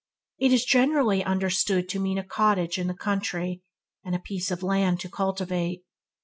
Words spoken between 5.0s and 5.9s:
to cultivate.